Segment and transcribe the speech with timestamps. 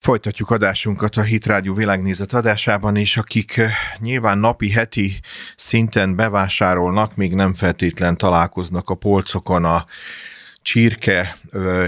[0.00, 5.20] Folytatjuk adásunkat a Hit Rádió világnézet adásában, és akik eh, nyilván napi, heti
[5.56, 9.84] szinten bevásárolnak, még nem feltétlen találkoznak a polcokon a
[10.62, 11.38] csirke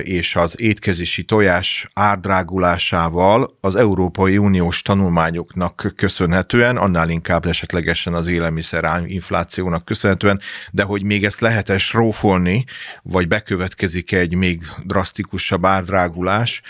[0.03, 9.03] és az étkezési tojás árdrágulásával az Európai Uniós tanulmányoknak köszönhetően, annál inkább esetlegesen az élelmiszer
[9.06, 10.40] inflációnak köszönhetően,
[10.71, 12.65] de hogy még ezt lehet-e srófolni,
[13.03, 16.62] vagy bekövetkezik egy még drasztikusabb árdrágulás,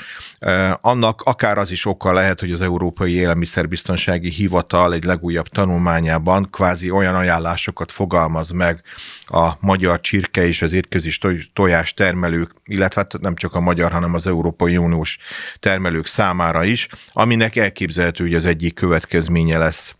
[0.80, 6.90] annak akár az is oka lehet, hogy az Európai Élelmiszerbiztonsági Hivatal egy legújabb tanulmányában kvázi
[6.90, 8.82] olyan ajánlásokat fogalmaz meg
[9.24, 11.20] a magyar csirke és az étkezés
[11.52, 15.18] tojás termelők, illetve hát nem csak a magyar, hanem az Európai Uniós
[15.58, 19.92] termelők számára is, aminek elképzelhető, hogy az egyik következménye lesz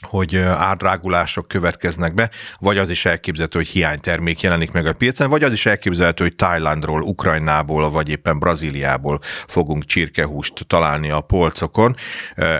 [0.00, 5.42] hogy árdrágulások következnek be, vagy az is elképzelhető, hogy hiánytermék jelenik meg a piacon, vagy
[5.42, 11.96] az is elképzelhető, hogy Thailandról, Ukrajnából, vagy éppen Brazíliából fogunk csirkehúst találni a polcokon.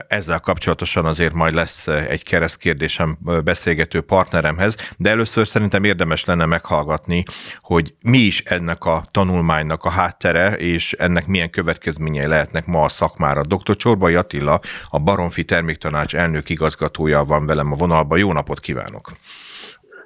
[0.09, 7.23] Ezzel kapcsolatosan azért majd lesz egy keresztkérdésem beszélgető partneremhez, de először szerintem érdemes lenne meghallgatni,
[7.59, 12.89] hogy mi is ennek a tanulmánynak a háttere, és ennek milyen következményei lehetnek ma a
[12.89, 13.43] szakmára.
[13.43, 13.77] Dr.
[13.77, 18.19] Csorbai Attila, a Baromfi Terméktanács elnök igazgatója van velem a vonalban.
[18.19, 19.11] Jó napot kívánok!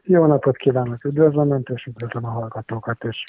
[0.03, 1.05] Jó napot kívánok!
[1.05, 3.25] Üdvözlöm Önt, és üdvözlöm a hallgatókat is!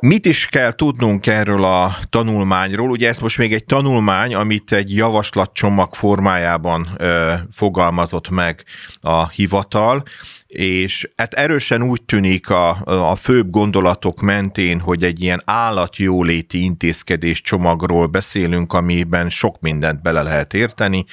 [0.00, 2.90] Mit is kell tudnunk erről a tanulmányról?
[2.90, 8.64] Ugye ez most még egy tanulmány, amit egy javaslatcsomag formájában ö, fogalmazott meg
[9.00, 10.02] a hivatal,
[10.46, 12.76] és hát erősen úgy tűnik a,
[13.10, 20.22] a főbb gondolatok mentén, hogy egy ilyen állatjóléti intézkedés csomagról beszélünk, amiben sok mindent bele
[20.22, 21.04] lehet érteni,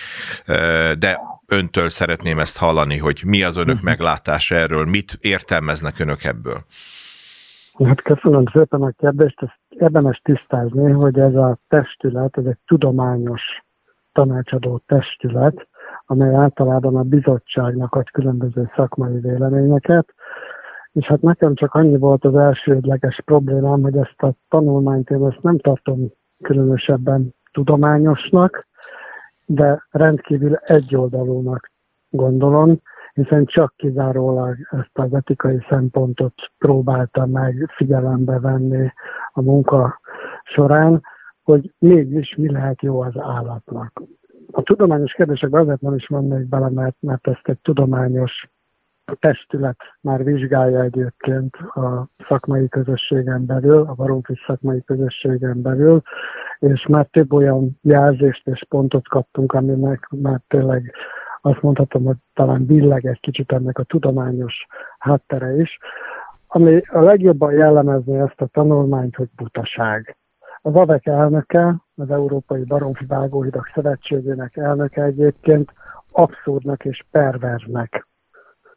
[1.00, 1.20] de
[1.52, 3.90] öntől szeretném ezt hallani, hogy mi az önök uh-huh.
[3.90, 6.58] meglátása erről, mit értelmeznek önök ebből?
[7.86, 13.42] Hát köszönöm szépen a kérdést, ezt érdemes tisztázni, hogy ez a testület, ez egy tudományos
[14.12, 15.68] tanácsadó testület,
[16.06, 20.14] amely általában a bizottságnak ad különböző szakmai véleményeket,
[20.92, 25.42] és hát nekem csak annyi volt az elsődleges problémám, hogy ezt a tanulmányt én ezt
[25.42, 28.68] nem tartom különösebben tudományosnak,
[29.50, 31.72] de rendkívül egyoldalúnak
[32.10, 32.82] gondolom,
[33.14, 38.92] hiszen csak kizárólag ezt az etikai szempontot próbálta meg figyelembe venni
[39.32, 40.00] a munka
[40.44, 41.02] során,
[41.44, 44.02] hogy mégis mi lehet jó az állatnak.
[44.52, 48.50] A tudományos kérdésekben azért nem is mennék bele, mert, mert ezt egy tudományos
[49.20, 56.02] testület már vizsgálja egyébként a szakmai közösségen belül, a baromfi szakmai közösségen belül,
[56.60, 60.94] és már több olyan jelzést és pontot kaptunk, aminek már tényleg
[61.42, 64.66] azt mondhatom, hogy talán billeg egy kicsit ennek a tudományos
[65.00, 65.78] háttere is,
[66.48, 70.18] ami a legjobban jellemezni ezt a tanulmányt, hogy butaság.
[70.62, 75.74] Az AVEK elnöke, az Európai Baromfi Vágóhidak Szövetségének elnöke egyébként
[76.12, 78.08] abszurdnak és perverznek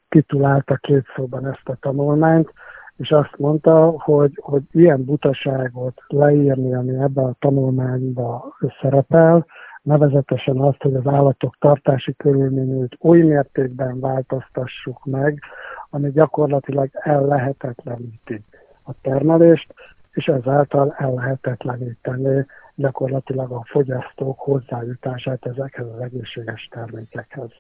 [0.09, 2.53] titulálta két szóban ezt a tanulmányt,
[3.01, 8.43] és azt mondta, hogy, hogy ilyen butaságot leírni, ami ebben a tanulmányban
[8.81, 9.47] szerepel,
[9.83, 15.43] nevezetesen azt, hogy az állatok tartási körülményét oly mértékben változtassuk meg,
[15.91, 18.43] ami gyakorlatilag ellehetetleníti
[18.83, 19.75] a termelést,
[20.13, 27.51] és ezáltal ellehetetleníteni gyakorlatilag a fogyasztók hozzájutását ezekhez az egészséges termékekhez.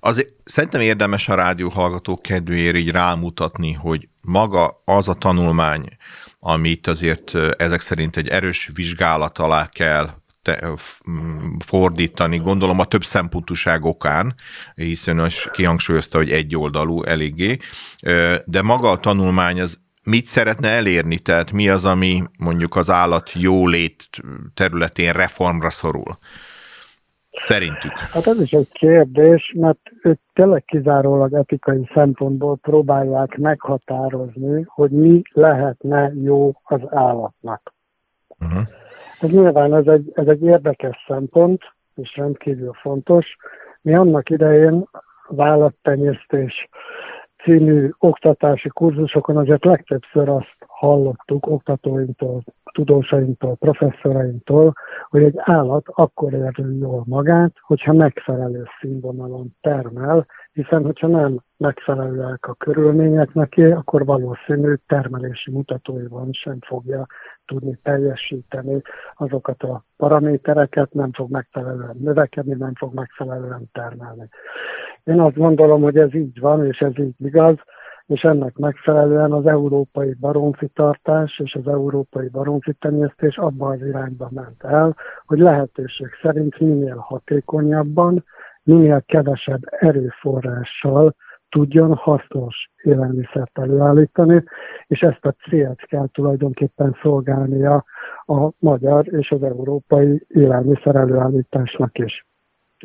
[0.00, 5.84] Azért szerintem érdemes a rádió hallgatók kedvéért így rámutatni, hogy maga az a tanulmány,
[6.40, 10.10] amit azért ezek szerint egy erős vizsgálat alá kell
[10.42, 10.74] te,
[11.64, 14.34] fordítani, gondolom a több szempontúság okán,
[14.74, 17.58] hiszen az kihangsúlyozta, hogy egy oldalú eléggé,
[18.44, 23.32] de maga a tanulmány az mit szeretne elérni, tehát mi az, ami mondjuk az állat
[23.34, 24.08] jólét
[24.54, 26.18] területén reformra szorul?
[27.38, 27.98] Szerintük.
[27.98, 35.22] Hát ez is egy kérdés, mert ők tényleg kizárólag etikai szempontból próbálják meghatározni, hogy mi
[35.32, 37.72] lehetne jó az állatnak.
[38.40, 38.62] Uh-huh.
[39.20, 41.62] Ez nyilván ez egy, ez egy érdekes szempont,
[41.94, 43.36] és rendkívül fontos.
[43.80, 44.88] Mi annak idején
[45.28, 46.68] az állattenyésztés
[47.42, 54.72] című oktatási kurzusokon azért legtöbbször azt hallottuk oktatóinktól, tudósainktól, professzorainktól,
[55.08, 62.48] hogy egy állat akkor érzi jól magát, hogyha megfelelő színvonalon termel, hiszen hogyha nem megfelelőek
[62.48, 67.06] a körülmények neki, akkor valószínű termelési mutatóiban sem fogja
[67.46, 68.82] tudni teljesíteni
[69.14, 74.28] azokat a paramétereket, nem fog megfelelően növekedni, nem fog megfelelően termelni.
[75.04, 77.56] Én azt gondolom, hogy ez így van, és ez így igaz,
[78.06, 84.28] és ennek megfelelően az európai baromfi tartás és az európai baromfi tenyésztés abban az irányba
[84.30, 84.96] ment el,
[85.26, 88.24] hogy lehetőség szerint minél hatékonyabban,
[88.62, 91.14] minél kevesebb erőforrással
[91.48, 94.44] tudjon hasznos élelmiszert előállítani,
[94.86, 97.84] és ezt a célt kell tulajdonképpen szolgálnia
[98.26, 102.26] a magyar és az európai élelmiszer előállításnak is.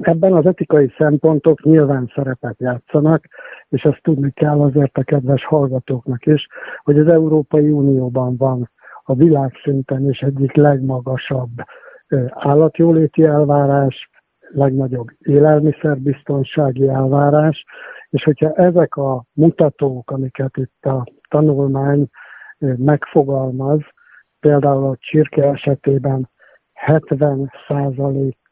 [0.02, 3.26] Ebben az etikai szempontok nyilván szerepet játszanak,
[3.70, 6.48] és ezt tudni kell azért a kedves hallgatóknak is,
[6.84, 8.70] hogy az Európai Unióban van
[9.04, 11.52] a világszinten is egyik legmagasabb
[12.30, 14.10] állatjóléti elvárás,
[14.50, 17.64] legnagyobb élelmiszerbiztonsági elvárás,
[18.10, 22.08] és hogyha ezek a mutatók, amiket itt a tanulmány
[22.60, 23.80] megfogalmaz,
[24.40, 26.30] például a csirke esetében
[26.74, 27.52] 70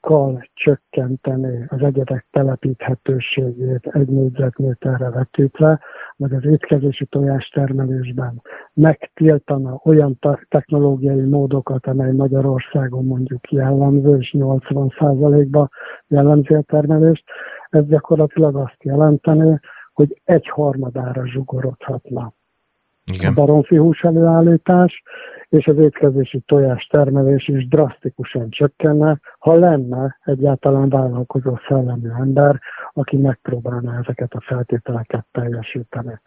[0.06, 3.88] kal csökkenteni az egyedek telepíthetőségét.
[3.92, 5.80] Egy négyzetméterre vetítve,
[6.16, 8.42] vagy az étkezési tojás termelésben
[8.74, 10.20] megtiltana olyan
[10.50, 15.70] technológiai módokat, amely Magyarországon mondjuk jellemző, és 80%-ba
[16.08, 17.24] jellemzi a termelést,
[17.70, 19.60] ez gyakorlatilag azt jelenteni,
[19.94, 22.34] hogy egy harmadára zsugorodhatna.
[23.14, 23.32] Igen.
[23.32, 25.04] a baromfi hús előállítás,
[25.56, 32.60] és az étkezési tojás termelés is drasztikusan csökkenne, ha lenne egyáltalán vállalkozó szellemű ember,
[32.94, 36.20] aki megpróbálná ezeket a feltételeket teljesíteni.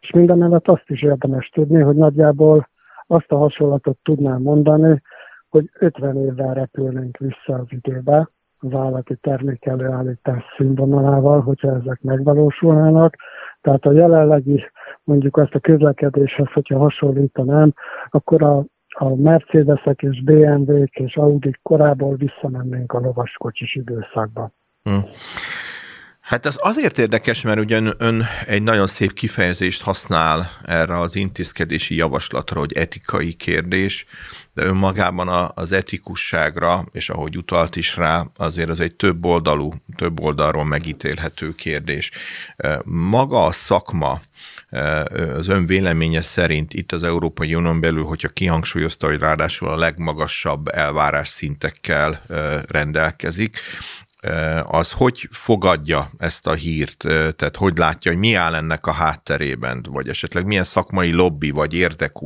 [0.00, 2.68] És mindemellett azt is érdemes tudni, hogy nagyjából
[3.06, 5.02] azt a hasonlatot tudnám mondani,
[5.48, 8.28] hogy 50 évvel repülnénk vissza az időbe,
[8.58, 13.14] az állati termékelőállítás színvonalával, hogyha ezek megvalósulnának.
[13.60, 14.64] Tehát a jelenlegi,
[15.04, 17.72] mondjuk azt a közlekedéshez, hogyha hasonlítanám,
[18.10, 24.50] akkor a, a Mercedesek és BMW-k és Audi korából visszamennénk a lovaskocsis időszakba.
[24.82, 25.00] Hmm.
[26.30, 31.94] Hát ez azért érdekes, mert ugyan ön egy nagyon szép kifejezést használ erre az intézkedési
[31.94, 34.04] javaslatra, hogy etikai kérdés,
[34.54, 40.20] de önmagában az etikusságra, és ahogy utalt is rá, azért az egy több oldalú, több
[40.20, 42.10] oldalról megítélhető kérdés.
[42.84, 44.20] Maga a szakma,
[45.36, 50.68] az ön véleménye szerint itt az Európai Unión belül, hogyha kihangsúlyozta, hogy ráadásul a legmagasabb
[50.68, 52.22] elvárás szintekkel
[52.68, 53.58] rendelkezik,
[54.64, 56.96] az hogy fogadja ezt a hírt,
[57.36, 61.74] tehát hogy látja, hogy mi áll ennek a hátterében, vagy esetleg milyen szakmai lobby vagy
[61.74, 62.18] érdek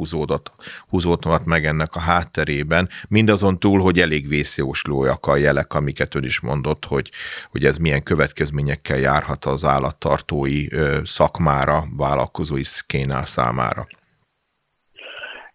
[0.89, 6.41] húzódott meg ennek a hátterében, mindazon túl, hogy elég vészjóslóak a jelek, amiket ön is
[6.41, 7.11] mondott, hogy,
[7.51, 10.67] hogy ez milyen következményekkel járhat az állattartói
[11.05, 13.87] szakmára, vállalkozói szkénál számára.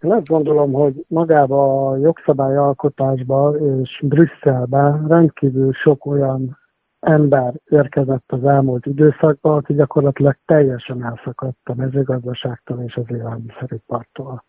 [0.01, 6.57] Én azt gondolom, hogy magába a jogszabályalkotásba és Brüsszelbe rendkívül sok olyan
[6.99, 14.43] ember érkezett az elmúlt időszakban, aki gyakorlatilag teljesen elszakadt a mezőgazdaságtól és az élelmiszeripartól.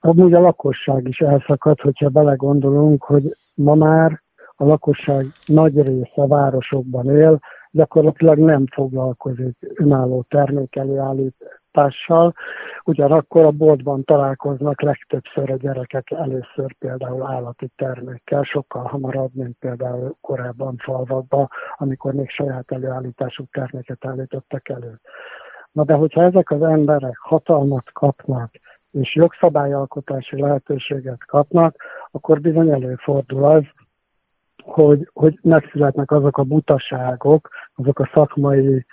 [0.00, 4.22] Amúgy a lakosság is elszakadt, hogyha belegondolunk, hogy ma már
[4.56, 7.38] a lakosság nagy része városokban él,
[7.70, 11.34] gyakorlatilag nem foglalkozik önálló termékelőállít,
[11.76, 12.34] hatással,
[12.84, 20.16] ugyanakkor a boltban találkoznak legtöbbször a gyerekek először például állati termékkel, sokkal hamarabb, mint például
[20.20, 25.00] korábban falvakban, amikor még saját előállítású terméket állítottak elő.
[25.72, 28.50] Na de hogyha ezek az emberek hatalmat kapnak,
[28.92, 31.76] és jogszabályalkotási lehetőséget kapnak,
[32.10, 33.62] akkor bizony előfordul az,
[34.64, 38.86] hogy, hogy megszületnek azok a butaságok, azok a szakmai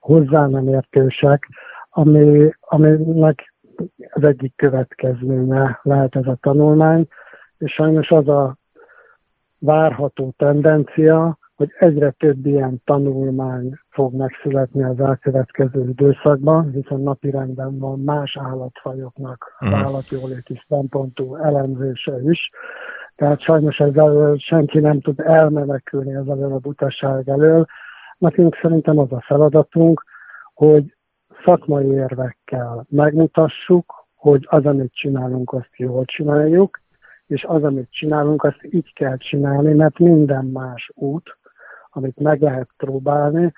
[0.00, 1.48] hozzá nem értősek,
[1.90, 3.54] ami, aminek
[4.10, 7.06] az egyik következménye lehet ez a tanulmány,
[7.58, 8.56] és sajnos az a
[9.58, 18.00] várható tendencia, hogy egyre több ilyen tanulmány fog megszületni az elkövetkező időszakban, hiszen napirendben van
[18.00, 19.84] más állatfajoknak az mhm.
[19.84, 22.50] állatjóléti szempontú elemzése is.
[23.16, 27.66] Tehát sajnos ezzel senki nem tud elmenekülni ezzel a butaság elől.
[28.18, 30.04] Nekünk szerintem az a feladatunk,
[30.54, 30.94] hogy
[31.44, 36.80] szakmai érvekkel megmutassuk, hogy az, amit csinálunk, azt jól csináljuk,
[37.26, 41.38] és az, amit csinálunk, azt így kell csinálni, mert minden más út,
[41.90, 43.52] amit meg lehet próbálni,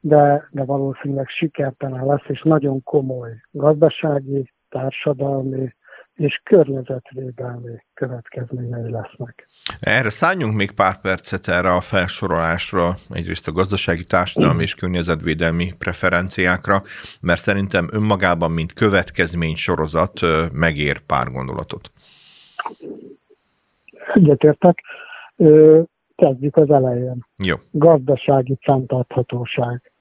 [0.00, 5.74] de, de valószínűleg sikertelen lesz, és nagyon komoly gazdasági, társadalmi
[6.20, 9.46] és környezetvédelmi következményei lesznek.
[9.80, 16.76] Erre szálljunk még pár percet erre a felsorolásra, egyrészt a gazdasági, társadalmi és környezetvédelmi preferenciákra,
[17.20, 20.20] mert szerintem önmagában, mint következmény sorozat
[20.52, 21.90] megér pár gondolatot.
[24.14, 24.78] Egyetértek.
[26.16, 27.26] Kezdjük az elején.
[27.44, 27.56] Jó.
[27.70, 29.92] Gazdasági fenntarthatóság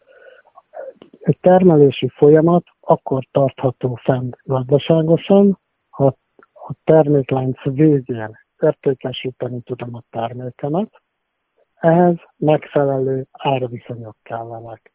[1.20, 5.60] egy termelési folyamat akkor tartható fenn gazdaságosan,
[6.00, 6.16] ha
[6.54, 11.02] a terméklánc végén értékesíteni tudom a termékemet,
[11.76, 14.94] ehhez megfelelő árviszonyok kellenek.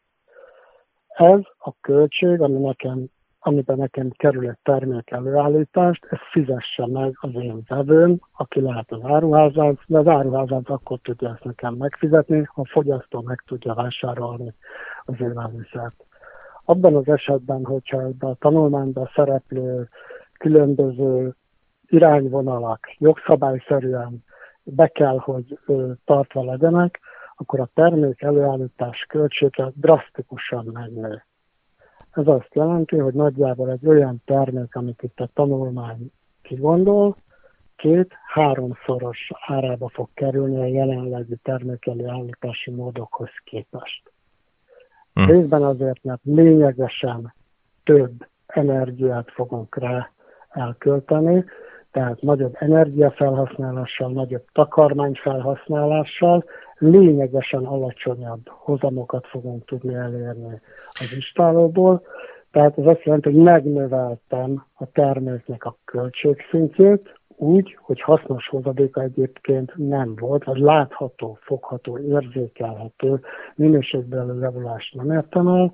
[1.08, 3.06] Ez a költség, ami nekem,
[3.38, 9.00] amiben nekem kerül egy termék előállítást, ez fizesse meg az én vevőm, aki lehet az
[9.02, 14.54] áruházat, de az áruházat akkor tudja ezt nekem megfizetni, ha a fogyasztó meg tudja vásárolni
[15.04, 16.04] az élelmiszert.
[16.64, 19.88] Abban az esetben, hogyha a tanulmányban szereplő
[20.44, 21.34] különböző
[21.86, 24.24] irányvonalak jogszabályszerűen
[24.62, 25.58] be kell, hogy
[26.04, 27.00] tartva legyenek,
[27.36, 31.24] akkor a termék előállítás költsége drasztikusan megnő.
[32.10, 36.10] Ez azt jelenti, hogy nagyjából egy olyan termék, amit itt a tanulmány
[36.42, 37.16] kigondol,
[37.76, 44.12] két-háromszoros árába fog kerülni a jelenlegi termékelőállítási módokhoz képest.
[45.14, 45.30] Hm.
[45.30, 47.34] Részben azért, mert lényegesen
[47.84, 50.12] több energiát fogunk rá
[50.54, 51.44] elkölteni,
[51.92, 56.44] tehát nagyobb energiafelhasználással, nagyobb takarmányfelhasználással
[56.78, 62.02] lényegesen alacsonyabb hozamokat fogunk tudni elérni az istálóból.
[62.50, 69.72] Tehát ez azt jelenti, hogy megnöveltem a terméknek a költségszintjét, úgy, hogy hasznos hozadéka egyébként
[69.76, 73.20] nem volt, vagy látható, fogható, érzékelhető
[73.54, 75.72] minőségbeli javulást nem értem el,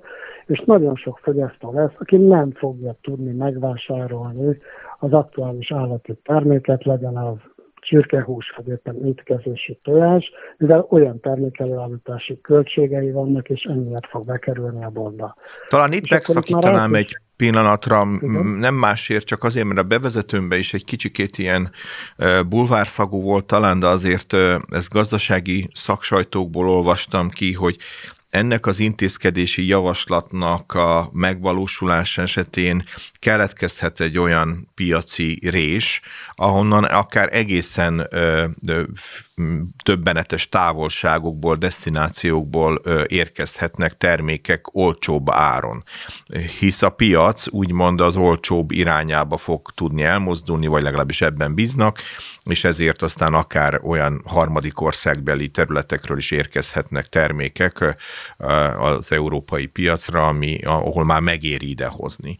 [0.51, 4.57] és nagyon sok fogyasztó lesz, aki nem fogja tudni megvásárolni
[4.99, 7.37] az aktuális állati terméket, legyen az
[7.75, 14.89] csirkehús, vagy éppen étkezési tojás, mivel olyan termékelőállítási költségei vannak, és ennyiért fog bekerülni a
[14.89, 15.35] boltba.
[15.67, 18.45] Talán itt megszakítanám egy pillanatra, Igen.
[18.45, 21.69] nem másért, csak azért, mert a bevezetőmben is egy kicsikét ilyen
[22.49, 24.33] bulvárszagú volt talán, de azért
[24.69, 27.77] ezt gazdasági szaksajtókból olvastam ki, hogy
[28.31, 32.83] ennek az intézkedési javaslatnak a megvalósulás esetén
[33.19, 36.01] keletkezhet egy olyan piaci rés,
[36.35, 38.83] ahonnan akár egészen ö, ö,
[39.83, 45.83] többenetes távolságokból, destinációkból ö, érkezhetnek termékek olcsóbb áron.
[46.59, 51.99] Hisz a piac úgymond az olcsóbb irányába fog tudni elmozdulni, vagy legalábbis ebben bíznak,
[52.43, 57.95] és ezért aztán akár olyan harmadik országbeli területekről is érkezhetnek termékek
[58.77, 62.37] az európai piacra, ami, ahol már megéri idehozni.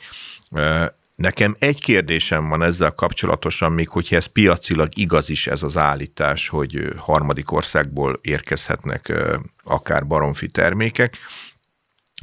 [1.15, 6.47] Nekem egy kérdésem van ezzel kapcsolatosan, még hogyha ez piacilag igaz is ez az állítás,
[6.47, 9.13] hogy harmadik országból érkezhetnek
[9.63, 11.17] akár baromfi termékek,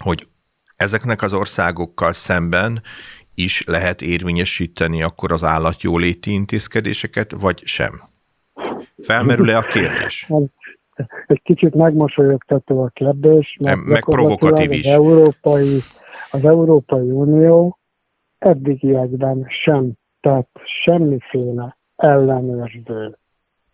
[0.03, 0.29] hogy
[0.77, 2.83] ezeknek az országokkal szemben
[3.35, 8.03] is lehet érvényesíteni akkor az állatjóléti intézkedéseket, vagy sem?
[9.03, 10.27] Felmerül-e a kérdés?
[11.26, 14.87] Egy kicsit megmosolyogtató a kérdés, mert meg provokatív is.
[14.87, 15.78] Az Európai,
[16.31, 17.78] az Európai Unió
[18.38, 23.19] eddigiekben sem tett semmiféle ellenőrző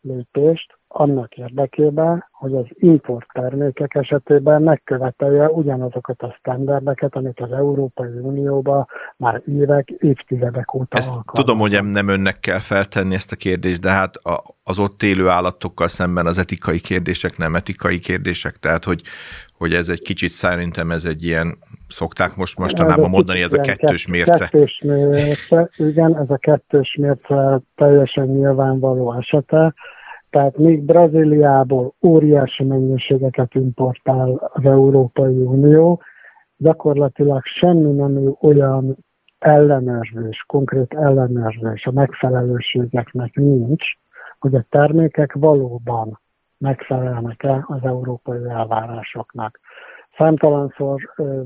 [0.00, 8.19] lépést annak érdekében, hogy az import termékek esetében megkövetelje ugyanazokat a sztenderdeket, amit az Európai
[8.21, 13.81] Unióban már évek, évtizedek óta ezt Tudom, hogy nem önnek kell feltenni ezt a kérdést,
[13.81, 14.15] de hát
[14.65, 19.01] az ott élő állatokkal szemben az etikai kérdések nem etikai kérdések, tehát hogy,
[19.59, 21.59] hogy ez egy kicsit szerintem ez egy ilyen,
[21.89, 24.49] szokták most mostanában mondani, ez a kettős mérce.
[24.49, 29.75] Kettős mérce, igen, ez a kettős mérce teljesen nyilvánvaló esete,
[30.35, 36.03] tehát még Brazíliából óriási mennyiségeket importál az Európai Unió,
[36.57, 38.97] gyakorlatilag semmi nem olyan
[39.38, 43.85] ellenőrzés, konkrét ellenőrzés a megfelelőségeknek nincs,
[44.38, 46.21] hogy a termékek valóban
[46.59, 49.61] megfelelnek-e az európai elvárásoknak.
[50.17, 51.00] Számtalanszor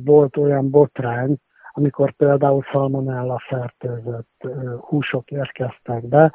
[0.04, 1.36] volt olyan botrány,
[1.72, 4.48] amikor például szalmonella fertőzött
[4.80, 6.32] húsok érkeztek be,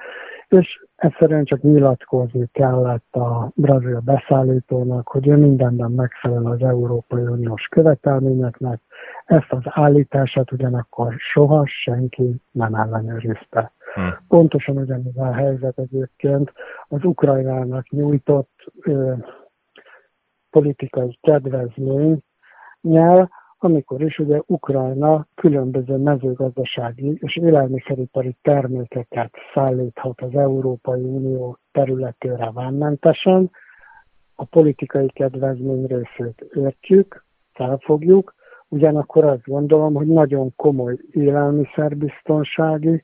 [0.54, 7.68] és egyszerűen csak nyilatkozni kellett a brazil beszállítónak, hogy ő mindenben megfelel az Európai Uniós
[7.68, 8.80] követelményeknek,
[9.26, 13.72] ezt az állítását ugyanakkor soha senki nem ellenőrizte.
[13.94, 14.10] Hmm.
[14.28, 16.54] Pontosan ugyanez a helyzet egyébként
[16.88, 19.14] az Ukrajnának nyújtott ö,
[20.50, 22.24] politikai kedvezmény
[22.82, 23.30] nyel,
[23.64, 33.52] amikor is ugye Ukrajna különböző mezőgazdasági és élelmiszeripari termékeket szállíthat az Európai Unió területére vámmentesen,
[34.36, 38.34] a politikai kedvezmény részét értjük, felfogjuk,
[38.68, 43.04] ugyanakkor azt gondolom, hogy nagyon komoly élelmiszerbiztonsági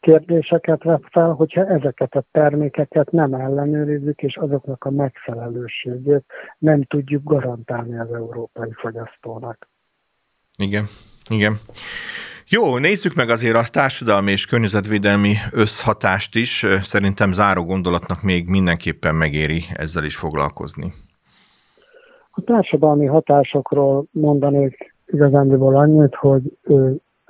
[0.00, 6.24] kérdéseket vet fel, hogyha ezeket a termékeket nem ellenőrizzük, és azoknak a megfelelőségét
[6.58, 9.68] nem tudjuk garantálni az európai fogyasztónak.
[10.56, 10.84] Igen,
[11.30, 11.52] igen.
[12.48, 16.66] Jó, nézzük meg azért a társadalmi és környezetvédelmi összhatást is.
[16.82, 20.92] Szerintem záró gondolatnak még mindenképpen megéri ezzel is foglalkozni.
[22.30, 26.42] A társadalmi hatásokról mondanék igazándiból annyit, hogy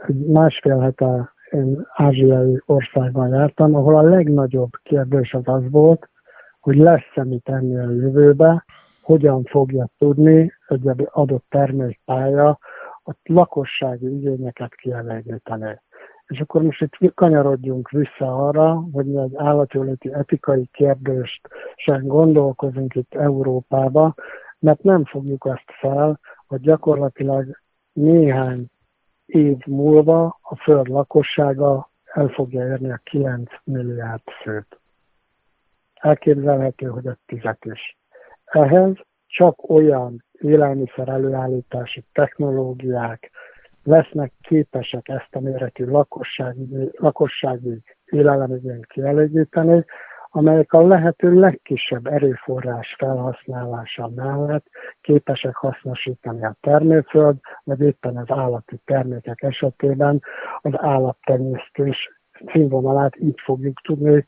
[0.08, 6.08] egy másfél hete én ázsiai országban jártam, ahol a legnagyobb kérdés az az volt,
[6.60, 8.64] hogy lesz-e mit tenni a jövőbe,
[9.02, 12.58] hogyan fogja tudni egy adott termékpálya
[13.06, 15.80] a lakossági igényeket kielégíteni.
[16.26, 22.94] És akkor most itt kanyarodjunk vissza arra, hogy mi egy állatjóléti etikai kérdést sem gondolkozunk
[22.94, 24.14] itt Európába,
[24.58, 27.60] mert nem fogjuk azt fel, hogy gyakorlatilag
[27.92, 28.66] néhány
[29.26, 34.80] év múlva a Föld lakossága el fogja érni a 9 milliárd főt.
[35.94, 37.98] Elképzelhető, hogy a tizet is.
[38.44, 38.94] Ehhez
[39.26, 43.30] csak olyan élelmiszer előállítási technológiák
[43.82, 49.84] lesznek képesek ezt a méretű lakossági, lakossági élelemigényt kielégíteni,
[50.30, 54.66] amelyek a lehető legkisebb erőforrás felhasználása mellett
[55.00, 60.22] képesek hasznosítani a termőföld, vagy éppen az állati termékek esetében
[60.60, 62.10] az állattenyésztés
[62.52, 64.26] színvonalát így fogjuk tudni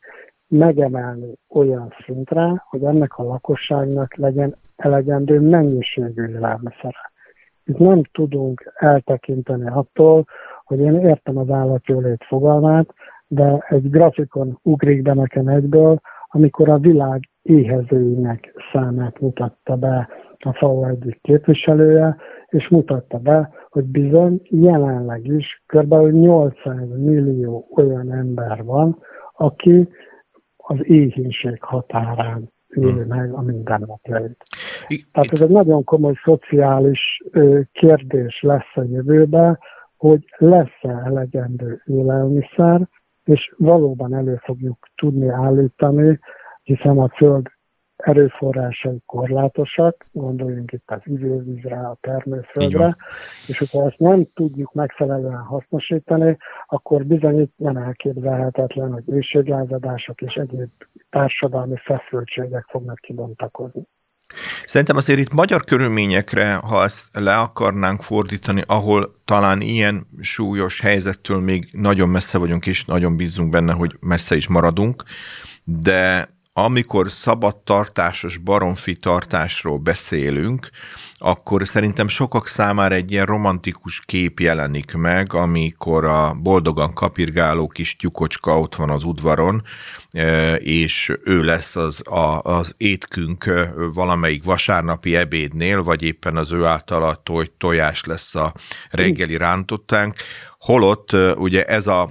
[0.49, 7.11] megemelni olyan szintre, hogy ennek a lakosságnak legyen elegendő mennyiségű élelmiszere.
[7.65, 10.25] Itt nem tudunk eltekinteni attól,
[10.63, 12.93] hogy én értem az állatjólét fogalmát,
[13.27, 20.53] de egy grafikon ugrik be nekem egyből, amikor a világ éhezőinek számát mutatta be a
[20.53, 22.15] FAO egyik képviselője,
[22.47, 25.93] és mutatta be, hogy bizony jelenleg is kb.
[25.93, 28.97] 800 millió olyan ember van,
[29.37, 29.89] aki
[30.69, 34.43] az éhínség határán éli meg a mindennapjait.
[35.11, 37.21] Tehát ez egy nagyon komoly szociális
[37.71, 39.59] kérdés lesz a jövőben,
[39.97, 42.87] hogy lesz-e elegendő élelmiszer,
[43.23, 46.19] és valóban elő fogjuk tudni állítani,
[46.63, 47.47] hiszen a Föld
[47.99, 52.95] erőforrásai korlátosak, gondoljunk itt az ivővízre, a termőföldre,
[53.47, 60.35] és hogyha ezt nem tudjuk megfelelően hasznosítani, akkor bizony itt nem elképzelhetetlen, hogy őséglázadások és
[60.35, 60.69] egyéb
[61.09, 63.87] társadalmi feszültségek fognak kibontakozni.
[64.65, 71.39] Szerintem azért itt magyar körülményekre, ha ezt le akarnánk fordítani, ahol talán ilyen súlyos helyzettől
[71.39, 75.03] még nagyon messze vagyunk, és nagyon bízunk benne, hogy messze is maradunk,
[75.63, 76.29] de
[76.63, 80.69] amikor szabadtartásos baromfi tartásról beszélünk,
[81.13, 87.95] akkor szerintem sokak számára egy ilyen romantikus kép jelenik meg, amikor a boldogan kapirgáló kis
[87.95, 89.63] tyukocska ott van az udvaron,
[90.11, 96.51] e, és ő lesz az, a, az étkünk e, valamelyik vasárnapi ebédnél, vagy éppen az
[96.51, 98.53] ő általa toj, tojás lesz a
[98.89, 100.15] reggeli rántottánk,
[100.59, 102.09] holott e, ugye ez a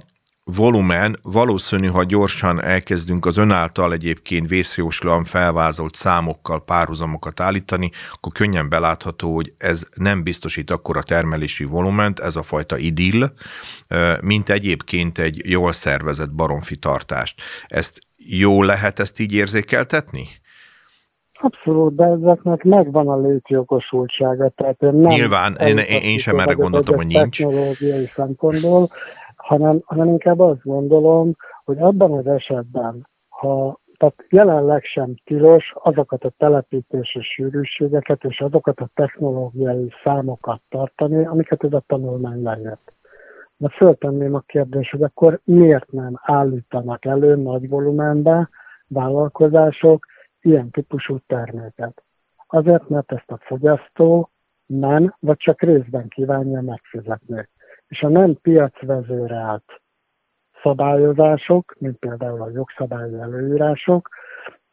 [0.55, 8.69] volumen valószínű, ha gyorsan elkezdünk az önáltal egyébként vészjóslan felvázolt számokkal párhuzamokat állítani, akkor könnyen
[8.69, 13.25] belátható, hogy ez nem biztosít akkor a termelési volument, ez a fajta idill,
[14.21, 17.41] mint egyébként egy jól szervezett baromfi tartást.
[17.67, 20.27] Ezt jó lehet ezt így érzékeltetni?
[21.41, 24.49] Abszolút, de ezeknek megvan a létjogosultsága.
[24.49, 27.37] Tehát én nem Nyilván, én, én sem erre gondoltam, hogy nincs.
[27.37, 28.89] Technológiai szempontból,
[29.49, 31.35] hanem, hanem inkább azt gondolom,
[31.65, 38.79] hogy abban az esetben, ha tehát jelenleg sem tilos azokat a telepítési sűrűségeket és azokat
[38.79, 42.93] a technológiai számokat tartani, amiket ez a tanulmány lejött.
[43.57, 48.49] De föltenném a kérdést, hogy akkor miért nem állítanak elő nagy volumenbe
[48.87, 50.05] vállalkozások
[50.41, 52.03] ilyen típusú terméket?
[52.47, 54.29] Azért, mert ezt a fogyasztó
[54.65, 57.47] nem, vagy csak részben kívánja megfizetni
[57.89, 59.81] és a nem piacvezérelt
[60.61, 64.09] szabályozások, mint például a jogszabályi előírások,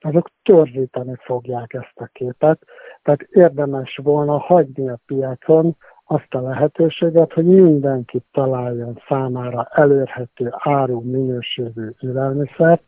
[0.00, 2.58] azok torzítani fogják ezt a képet,
[3.02, 11.00] tehát érdemes volna hagyni a piacon azt a lehetőséget, hogy mindenki találjon számára elérhető áru
[11.00, 12.82] minőségű élelmiszert,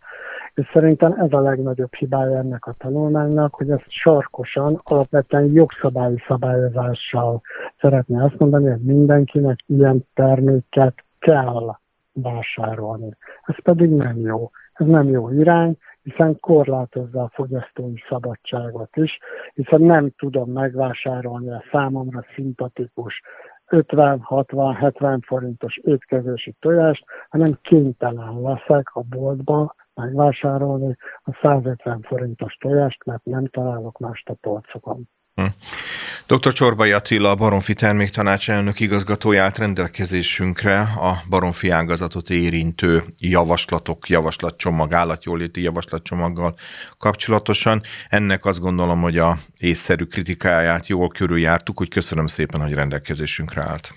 [0.58, 7.40] és szerintem ez a legnagyobb hibája ennek a tanulmánynak, hogy ezt sarkosan, alapvetően jogszabályi szabályozással
[7.80, 11.76] szeretné azt mondani, hogy mindenkinek ilyen terméket kell
[12.12, 13.16] vásárolni.
[13.42, 14.50] Ez pedig nem jó.
[14.72, 19.18] Ez nem jó irány, hiszen korlátozza a fogyasztói szabadságot is,
[19.54, 23.22] hiszen nem tudom megvásárolni a számomra szimpatikus
[23.66, 32.54] 50, 60, 70 forintos étkezési tojást, hanem kénytelen leszek a boltba megvásárolni a 150 forintos
[32.60, 35.08] tojást, mert nem találok mást a polcokon.
[35.34, 35.44] Hm.
[36.26, 36.52] Dr.
[36.52, 44.92] Csorbai Attila, a Baromfi Terméktanács elnök igazgatója állt rendelkezésünkre a baromfi ágazatot érintő javaslatok, javaslatcsomag,
[44.92, 46.54] állatjóléti javaslatcsomaggal
[46.98, 47.80] kapcsolatosan.
[48.08, 53.92] Ennek azt gondolom, hogy a észszerű kritikáját jól körüljártuk, hogy köszönöm szépen, hogy rendelkezésünkre állt.